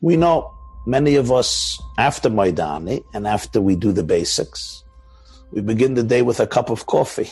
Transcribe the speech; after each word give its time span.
We 0.00 0.16
know 0.16 0.52
many 0.86 1.16
of 1.16 1.30
us 1.30 1.80
after 1.98 2.28
Modeh 2.28 2.76
Ani 2.76 3.02
and 3.14 3.26
after 3.26 3.60
we 3.60 3.76
do 3.76 3.92
the 3.92 4.02
basics, 4.02 4.84
we 5.52 5.60
begin 5.60 5.94
the 5.94 6.02
day 6.02 6.22
with 6.22 6.40
a 6.40 6.46
cup 6.46 6.70
of 6.70 6.86
coffee. 6.86 7.30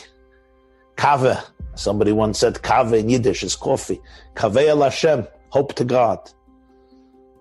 Kave. 0.95 1.41
Somebody 1.75 2.11
once 2.11 2.39
said 2.39 2.55
kave 2.55 2.99
in 2.99 3.09
Yiddish 3.09 3.43
is 3.43 3.55
coffee. 3.55 4.01
Kave 4.35 4.67
el 4.67 4.81
Hashem, 4.81 5.25
hope 5.49 5.73
to 5.75 5.85
God. 5.85 6.19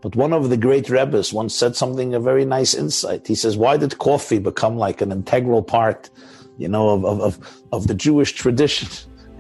But 0.03 0.17
one 0.17 0.33
of 0.33 0.49
the 0.49 0.57
great 0.57 0.89
rebbes 0.89 1.33
once 1.33 1.55
said 1.55 1.77
something, 1.77 2.15
a 2.15 2.21
very 2.21 2.45
nice 2.45 2.73
insight. 2.75 3.27
He 3.27 3.35
says, 3.35 3.57
why 3.57 3.77
did 3.77 3.99
coffee 3.99 4.39
become 4.39 4.79
like 4.79 5.03
an 5.03 5.13
integral 5.13 5.63
part, 5.63 6.09
you 6.57 6.69
know, 6.69 6.89
of, 6.91 7.05
of, 7.21 7.63
of 7.73 7.87
the 7.87 7.95
Jewish 7.95 8.33
tradition? 8.33 8.89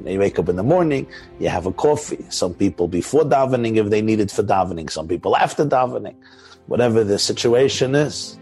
And 0.06 0.14
you 0.14 0.18
wake 0.18 0.38
up 0.38 0.48
in 0.48 0.56
the 0.56 0.62
morning, 0.62 1.06
you 1.38 1.48
have 1.48 1.66
a 1.66 1.72
coffee. 1.72 2.24
Some 2.30 2.54
people 2.54 2.88
before 2.88 3.22
davening, 3.22 3.76
if 3.76 3.90
they 3.90 4.00
need 4.00 4.18
it 4.18 4.30
for 4.30 4.42
davening. 4.42 4.90
Some 4.90 5.06
people 5.06 5.36
after 5.36 5.64
davening, 5.64 6.14
whatever 6.66 7.04
the 7.04 7.18
situation 7.18 7.94
is. 7.94 8.38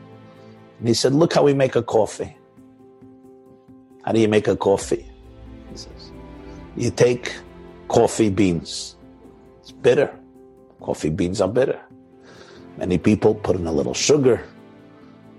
And 0.79 0.87
he 0.87 0.95
said, 0.95 1.15
look 1.15 1.35
how 1.35 1.43
we 1.43 1.55
make 1.55 1.75
a 1.75 1.83
coffee. 1.83 2.37
How 4.05 4.13
do 4.13 4.21
you 4.21 4.29
make 4.29 4.47
a 4.47 4.57
coffee? 4.57 5.11
He 5.71 5.77
says, 5.77 6.13
you 6.77 6.91
take 6.91 7.35
coffee 7.89 8.31
beans. 8.31 8.97
It's 9.61 9.73
bitter. 9.73 10.15
Coffee 10.81 11.11
beans 11.11 11.41
are 11.41 11.49
bitter. 11.49 11.81
Many 12.77 12.99
people 12.99 13.35
put 13.35 13.57
in 13.57 13.67
a 13.67 13.73
little 13.73 13.95
sugar, 13.95 14.45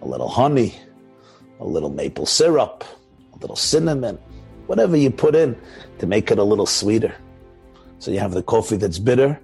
a 0.02 0.06
little 0.06 0.28
honey, 0.28 0.78
a 1.62 1.66
little 1.66 1.90
maple 1.90 2.26
syrup, 2.26 2.84
a 3.34 3.38
little 3.38 3.56
cinnamon, 3.56 4.20
whatever 4.70 4.96
you 4.96 5.10
put 5.10 5.34
in 5.34 5.58
to 5.98 6.06
make 6.06 6.30
it 6.30 6.38
a 6.38 6.44
little 6.44 6.68
sweeter. 6.68 7.16
So 7.98 8.12
you 8.12 8.20
have 8.20 8.34
the 8.34 8.44
coffee 8.44 8.78
that's 8.78 9.00
bitter, 9.00 9.42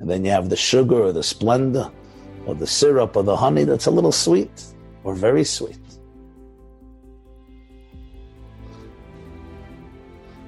and 0.00 0.10
then 0.10 0.22
you 0.22 0.30
have 0.30 0.50
the 0.50 0.56
sugar 0.70 0.96
or 0.96 1.12
the 1.12 1.22
Splenda 1.22 1.90
or 2.44 2.54
the 2.54 2.66
syrup 2.66 3.16
or 3.16 3.22
the 3.22 3.34
honey 3.34 3.64
that's 3.64 3.86
a 3.86 3.90
little 3.90 4.12
sweet 4.12 4.62
or 5.02 5.14
very 5.14 5.44
sweet. 5.44 5.80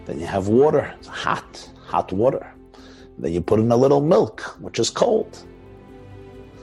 Then 0.04 0.20
you 0.20 0.26
have 0.26 0.48
water, 0.48 0.94
it's 0.98 1.08
hot, 1.08 1.70
hot 1.86 2.12
water. 2.12 2.46
Then 3.16 3.32
you 3.32 3.40
put 3.40 3.60
in 3.60 3.72
a 3.72 3.76
little 3.76 4.02
milk, 4.02 4.42
which 4.60 4.78
is 4.78 4.90
cold. 4.90 5.38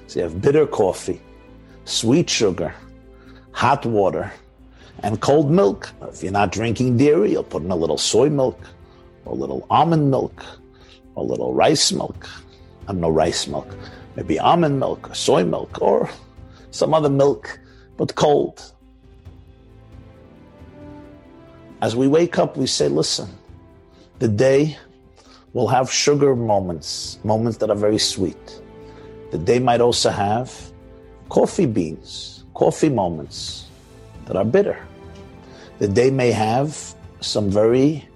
So 0.05 0.19
you 0.19 0.23
have 0.23 0.39
bitter 0.39 0.67
coffee, 0.67 1.19
sweet 1.85 2.29
sugar, 2.29 2.75
hot 3.53 3.87
water, 3.87 4.31
and 5.03 5.21
cold 5.21 5.51
milk. 5.51 5.91
If 6.03 6.23
you're 6.23 6.31
not 6.31 6.51
drinking 6.51 6.97
dairy, 6.97 7.31
you'll 7.31 7.43
put 7.43 7.63
in 7.63 7.71
a 7.71 7.75
little 7.75 7.97
soy 7.97 8.29
milk, 8.29 8.59
or 9.25 9.33
a 9.33 9.35
little 9.35 9.65
almond 9.69 10.11
milk, 10.11 10.43
or 11.15 11.23
a 11.23 11.27
little 11.27 11.53
rice 11.53 11.91
milk. 11.91 12.27
I 12.83 12.91
don't 12.91 13.01
know 13.01 13.09
rice 13.09 13.47
milk. 13.47 13.67
Maybe 14.15 14.39
almond 14.39 14.79
milk, 14.79 15.09
or 15.09 15.13
soy 15.13 15.43
milk, 15.43 15.81
or 15.81 16.09
some 16.71 16.93
other 16.93 17.09
milk, 17.09 17.59
but 17.97 18.15
cold. 18.15 18.71
As 21.81 21.95
we 21.95 22.07
wake 22.07 22.39
up, 22.39 22.57
we 22.57 22.67
say, 22.67 22.87
listen, 22.87 23.29
the 24.19 24.27
day 24.27 24.77
will 25.53 25.67
have 25.67 25.91
sugar 25.91 26.35
moments, 26.35 27.19
moments 27.23 27.57
that 27.59 27.69
are 27.69 27.75
very 27.77 27.97
sweet 27.97 28.61
The 29.31 29.43
day 29.43 29.59
might 29.59 29.81
also 29.81 30.11
have 30.11 30.53
coffee 31.27 31.65
beans, 31.65 32.45
coffee 32.53 32.89
moments 32.89 33.67
that 34.25 34.35
are 34.35 34.45
bitter. 34.45 34.77
That 35.79 35.95
they 35.95 36.09
may 36.11 36.31
have 36.31 36.95
some 37.21 37.49
very 37.49 38.07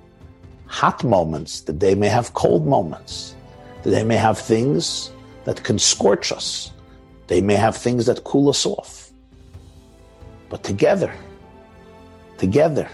hot 0.65 1.03
moments, 1.03 1.61
that 1.61 1.79
they 1.79 1.95
may 1.95 2.07
have 2.07 2.33
cold 2.33 2.65
moments, 2.65 3.35
that 3.83 3.89
they 3.89 4.03
may 4.03 4.15
have 4.17 4.37
things 4.37 5.11
that 5.45 5.63
can 5.63 5.80
scorch 5.80 6.31
us, 6.31 6.71
they 7.27 7.41
may 7.41 7.55
have 7.55 7.75
things 7.75 8.05
that 8.05 8.23
cool 8.23 8.49
us 8.49 8.65
off. 8.65 9.11
But 10.49 10.63
together, 10.63 11.13
together, 12.37 12.89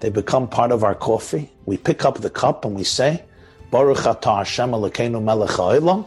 they 0.00 0.10
become 0.10 0.48
part 0.48 0.72
of 0.72 0.84
our 0.84 0.94
coffee. 0.94 1.50
We 1.64 1.76
pick 1.76 2.04
up 2.04 2.20
the 2.20 2.30
cup 2.30 2.64
and 2.64 2.74
we 2.74 2.84
say, 2.84 3.24
Baruch 3.70 3.98
atah 3.98 4.38
Hashem 4.38 4.70
Elokeinu 4.70 5.22
melech 5.22 5.50
ha'olam. 5.50 6.06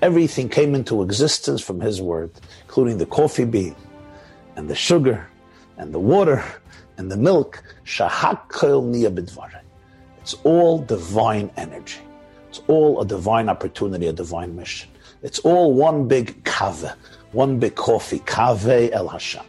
Everything 0.00 0.48
came 0.48 0.74
into 0.76 1.02
existence 1.02 1.60
from 1.60 1.80
his 1.80 2.00
word, 2.00 2.30
including 2.62 2.98
the 2.98 3.06
coffee 3.06 3.44
bean 3.44 3.74
and 4.54 4.68
the 4.68 4.74
sugar 4.74 5.28
and 5.76 5.92
the 5.92 5.98
water 5.98 6.44
and 6.98 7.10
the 7.10 7.16
milk. 7.16 7.62
It's 10.20 10.34
all 10.44 10.78
divine 10.78 11.50
energy. 11.56 12.00
It's 12.48 12.60
all 12.68 13.00
a 13.00 13.04
divine 13.04 13.48
opportunity, 13.48 14.06
a 14.06 14.12
divine 14.12 14.54
mission. 14.54 14.88
It's 15.22 15.40
all 15.40 15.74
one 15.74 16.06
big 16.06 16.44
kave, 16.44 16.94
one 17.32 17.58
big 17.58 17.74
coffee, 17.74 18.20
kave 18.20 18.90
el 18.92 19.08
Hashem. 19.08 19.42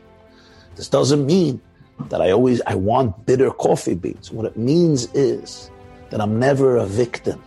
This 0.75 0.89
doesn't 0.89 1.25
mean 1.25 1.61
that 2.07 2.21
I 2.21 2.31
always 2.31 2.61
I 2.65 2.75
want 2.75 3.25
bitter 3.25 3.51
coffee 3.51 3.93
beans. 3.93 4.31
What 4.31 4.45
it 4.45 4.57
means 4.57 5.13
is 5.13 5.69
that 6.09 6.21
I'm 6.21 6.39
never 6.39 6.77
a 6.77 6.85
victim 6.85 7.43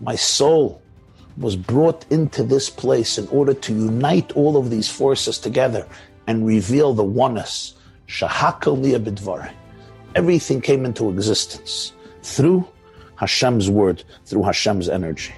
my 0.00 0.16
soul 0.16 0.82
was 1.36 1.56
brought 1.56 2.04
into 2.10 2.42
this 2.42 2.70
place 2.70 3.18
in 3.18 3.26
order 3.28 3.54
to 3.54 3.72
unite 3.72 4.32
all 4.32 4.56
of 4.56 4.70
these 4.70 4.88
forces 4.88 5.38
together 5.38 5.86
and 6.26 6.46
reveal 6.46 6.94
the 6.94 7.04
oneness. 7.04 7.74
Everything 10.14 10.60
came 10.60 10.84
into 10.84 11.10
existence 11.10 11.92
through 12.22 12.66
Hashem's 13.16 13.70
word, 13.70 14.04
through 14.26 14.42
Hashem's 14.42 14.88
energy. 14.88 15.32